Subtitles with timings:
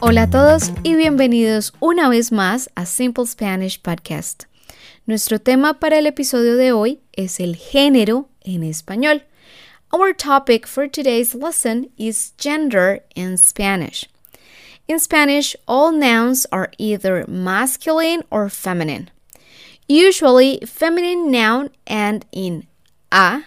[0.00, 4.44] Hola a todos y bienvenidos una vez más a Simple Spanish Podcast.
[5.06, 9.24] Nuestro tema para el episodio de hoy es el género en español.
[9.92, 14.08] Our topic for today's lesson is gender in Spanish.
[14.88, 19.10] In Spanish, all nouns are either masculine or feminine.
[19.88, 22.66] Usually, feminine noun end in
[23.10, 23.42] a,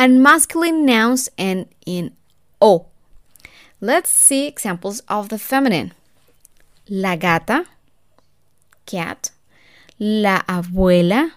[0.00, 2.12] and masculine nouns end in
[2.58, 2.86] o.
[3.82, 5.92] Let's see examples of the feminine.
[6.88, 7.66] La gata,
[8.86, 9.30] cat.
[9.98, 11.32] La abuela,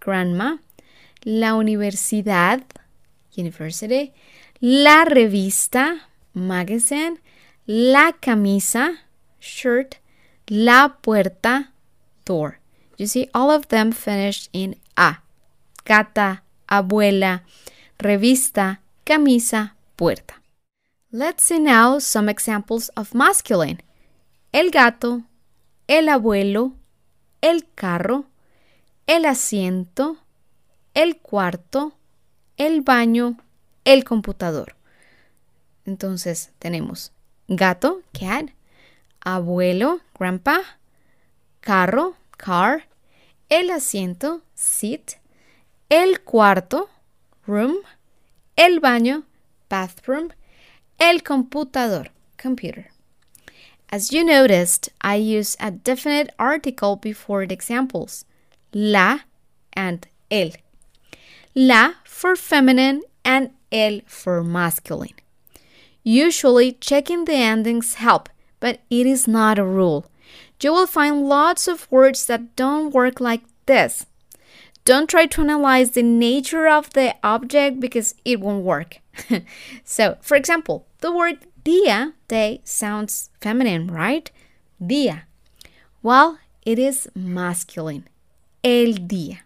[0.00, 0.56] grandma.
[1.26, 2.62] La universidad,
[3.36, 4.14] university.
[4.62, 6.00] La revista,
[6.32, 7.18] magazine.
[7.66, 9.00] La camisa,
[9.38, 9.98] shirt.
[10.48, 11.68] La puerta,
[12.24, 12.58] door.
[12.96, 15.18] You see, all of them finished in a.
[15.84, 17.42] Gata, abuela,
[18.02, 20.42] revista, camisa, puerta.
[21.10, 23.82] Let's see now some examples of masculine.
[24.52, 25.22] El gato,
[25.86, 26.72] el abuelo,
[27.40, 28.26] el carro,
[29.06, 30.18] el asiento,
[30.94, 31.94] el cuarto,
[32.56, 33.36] el baño,
[33.84, 34.76] el computador.
[35.84, 37.12] Entonces tenemos
[37.48, 38.50] gato, cat,
[39.20, 40.60] abuelo, grandpa,
[41.60, 42.88] carro, car,
[43.48, 45.20] el asiento, seat,
[45.88, 46.88] el cuarto,
[47.46, 47.82] room,
[48.56, 49.24] el baño,
[49.68, 50.32] bathroom,
[50.98, 52.90] el computador, computer.
[53.90, 58.24] As you noticed, I use a definite article before the examples,
[58.72, 59.20] la
[59.74, 60.52] and el.
[61.54, 65.14] La for feminine and el for masculine.
[66.02, 68.28] Usually, checking the endings help,
[68.60, 70.06] but it is not a rule.
[70.62, 74.06] You will find lots of words that don't work like this.
[74.84, 78.98] Don't try to analyze the nature of the object because it won't work.
[79.84, 84.30] so, for example, the word dia, day, sounds feminine, right?
[84.84, 85.24] Dia.
[86.02, 88.08] Well, it is masculine.
[88.64, 89.38] El día.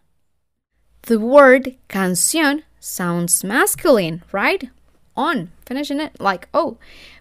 [1.02, 4.70] The word canción sounds masculine, right?
[5.16, 6.78] On, finishing it like oh.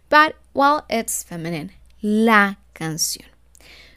[0.07, 1.71] But, well, it's feminine.
[2.01, 3.25] La canción.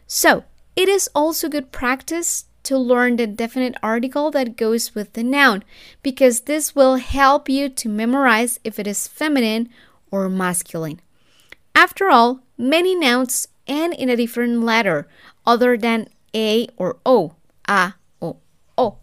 [0.08, 0.44] So,
[0.74, 5.64] it is also good practice to learn the definite article that goes with the noun
[6.02, 9.70] because this will help you to memorize if it is feminine
[10.10, 11.00] or masculine.
[11.74, 15.08] After all, many nouns end in a different letter
[15.46, 17.36] other than a or o,
[17.66, 18.36] a, o,
[18.76, 18.98] o,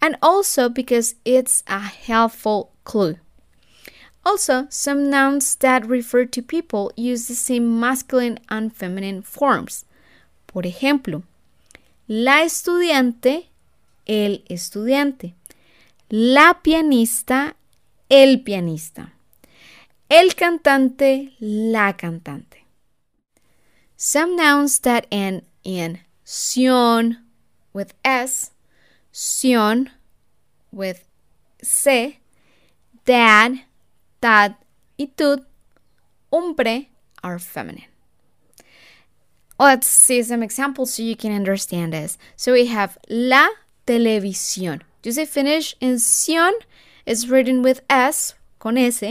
[0.00, 3.16] and also because it's a helpful clue.
[4.24, 9.84] Also, some nouns that refer to people use the same masculine and feminine forms.
[10.46, 11.22] Por ejemplo,
[12.06, 13.50] la estudiante,
[14.06, 15.34] el estudiante.
[16.08, 17.56] La pianista,
[18.08, 19.14] el pianista.
[20.08, 22.66] El cantante, la cantante.
[23.96, 27.24] Some nouns that end in sion
[27.72, 28.50] with S,
[29.10, 29.90] sion
[30.70, 31.04] with
[31.62, 32.20] C,
[33.06, 33.64] dad,
[34.20, 34.56] tad
[34.98, 35.46] y tud,
[36.30, 36.90] hombre
[37.22, 37.93] are feminine.
[39.58, 42.18] Let's see some examples so you can understand this.
[42.36, 43.48] So we have la
[43.86, 44.82] televisión.
[45.04, 46.52] You say finish in sion
[47.06, 49.02] is written with S, con S.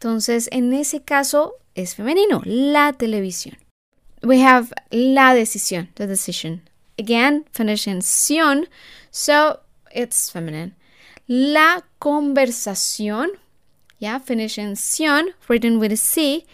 [0.00, 3.56] Entonces, en ese caso es femenino, la televisión.
[4.22, 6.62] We have la decisión, the decision.
[6.98, 8.66] Again, finish in sion,
[9.10, 9.60] so
[9.94, 10.74] it's feminine.
[11.28, 13.28] La conversación,
[13.98, 16.46] yeah, finish in sion, written with a C,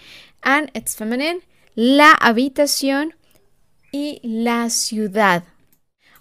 [0.43, 1.43] and it's feminine.
[1.77, 3.13] La habitación,
[3.93, 5.45] y la ciudad.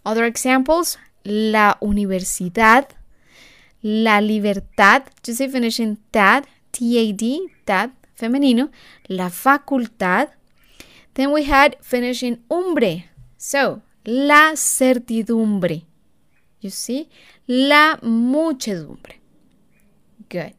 [0.03, 2.89] Other examples, la universidad,
[3.81, 8.69] la libertad, say finishing tad, T-A-D, tad, femenino,
[9.07, 10.29] la facultad.
[11.13, 13.05] Then we had finishing umbre,
[13.37, 15.85] so la certidumbre.
[16.59, 17.09] You see,
[17.47, 19.19] la muchedumbre.
[20.29, 20.53] Good.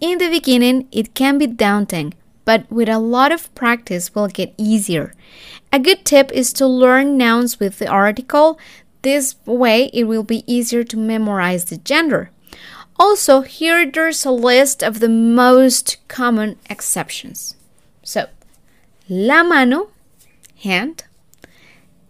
[0.00, 2.14] In the beginning, it can be daunting
[2.44, 5.14] but with a lot of practice will get easier.
[5.72, 8.58] A good tip is to learn nouns with the article.
[9.02, 12.30] This way it will be easier to memorize the gender.
[12.96, 17.56] Also, here there's a list of the most common exceptions.
[18.02, 18.28] So,
[19.08, 19.88] la mano,
[20.62, 21.04] hand,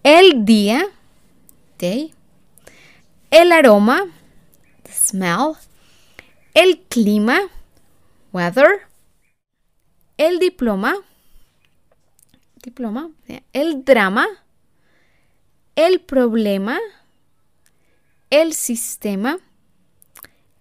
[0.05, 0.91] el día,
[1.79, 2.13] day,
[3.33, 4.13] el aroma,
[4.85, 5.59] the smell,
[6.55, 7.49] el clima,
[8.31, 8.83] weather,
[10.17, 10.97] el diploma,
[12.63, 13.11] diploma,
[13.53, 14.27] el drama,
[15.77, 16.79] el problema,
[18.31, 19.39] el sistema,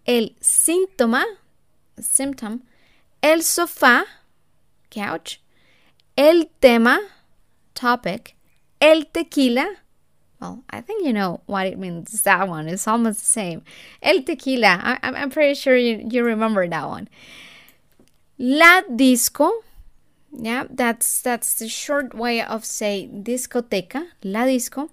[0.06, 1.26] el síntoma,
[2.00, 2.62] symptom,
[3.22, 4.06] el sofá,
[4.90, 5.40] couch,
[6.16, 7.00] el tema,
[7.74, 8.36] topic,
[8.80, 9.68] el tequila.
[10.40, 12.24] Well, I think you know what it means.
[12.24, 13.64] That one is almost the same.
[14.02, 14.80] El tequila.
[14.84, 17.08] I, I'm pretty sure you, you remember that one.
[18.38, 19.64] La disco.
[20.32, 24.08] Yeah, that's that's the short way of say discoteca.
[24.24, 24.90] La disco.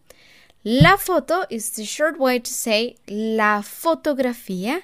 [0.62, 4.82] La foto is the short way to say la fotografía.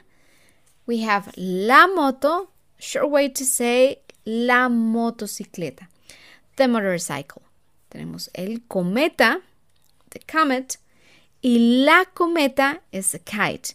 [0.87, 2.49] We have la moto,
[2.79, 5.89] short way to say la motocicleta.
[6.57, 7.43] The motorcycle.
[7.91, 9.43] Tenemos el cometa,
[10.11, 10.79] the comet,
[11.43, 13.75] y la cometa is a kite.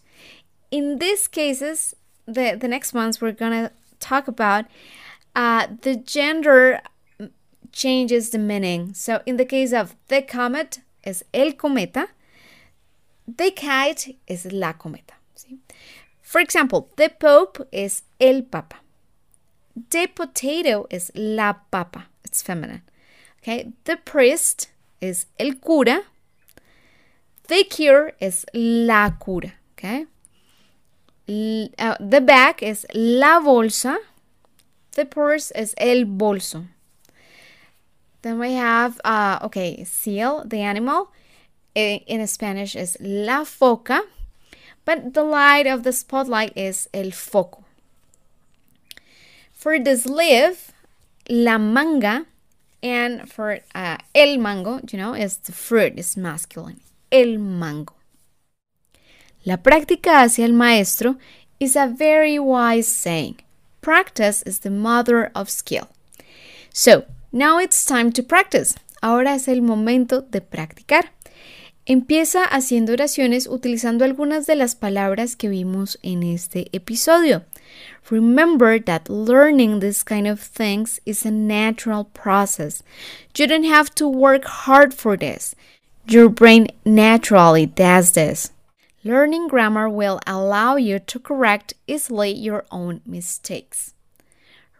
[0.72, 1.96] In these cases,
[2.26, 4.66] the, the next ones we're to talk about,
[5.36, 6.82] uh, the gender
[7.72, 8.94] changes the meaning.
[8.94, 12.08] So in the case of the comet, is el cometa.
[13.28, 15.16] The kite is la cometa.
[15.36, 15.60] ¿sí?
[16.22, 18.78] For example, the Pope is el Papa.
[19.90, 22.08] The potato is la papa.
[22.26, 22.82] It's feminine.
[23.42, 24.70] Okay, the priest
[25.00, 26.04] is el cura.
[27.48, 29.54] The cure is la cura.
[29.74, 30.06] Okay,
[31.80, 33.98] uh, the bag is la bolsa.
[34.94, 36.68] The purse is el bolso.
[38.22, 41.12] Then we have, uh, okay, seal, the animal.
[41.74, 44.02] In Spanish is la foca.
[44.84, 47.64] But the light of the spotlight is el foco.
[49.54, 50.72] For the sleeve,
[51.30, 52.26] la manga.
[52.84, 56.82] And for uh, el mango, you know, is the fruit, is masculine.
[57.12, 57.94] El mango.
[59.46, 61.18] La práctica hacia el maestro
[61.60, 63.38] is a very wise saying.
[63.82, 65.88] Practice is the mother of skill.
[66.74, 68.76] So, Now it's time to practice.
[69.02, 71.14] Ahora es el momento de practicar.
[71.86, 77.44] Empieza haciendo oraciones utilizando algunas de las palabras que vimos en este episodio.
[78.10, 82.84] Remember that learning this kind of things is a natural process.
[83.38, 85.56] You don't have to work hard for this.
[86.06, 88.52] Your brain naturally does this.
[89.04, 93.96] Learning grammar will allow you to correct easily your own mistakes.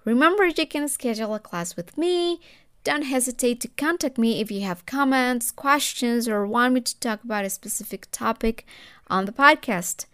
[0.06, 2.40] Remember, you can schedule a class with me.
[2.84, 7.24] Don't hesitate to contact me if you have comments, questions, or want me to talk
[7.24, 8.68] about a specific topic
[9.08, 10.06] on the podcast.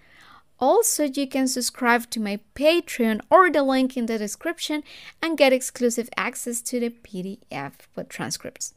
[0.57, 4.83] Also, you can subscribe to my Patreon or the link in the description
[5.21, 8.73] and get exclusive access to the PDF with transcripts.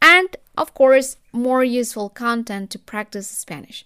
[0.00, 3.84] And, of course, more useful content to practice Spanish.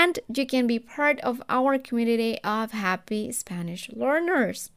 [0.00, 4.70] And you can be part of our community of happy Spanish learners.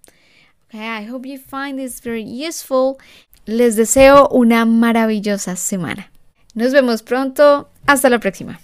[0.67, 2.99] Okay, I hope you find this very useful.
[3.47, 6.07] Les deseo una maravillosa semana.
[6.55, 7.69] Nos vemos pronto.
[7.87, 8.59] Hasta la próxima.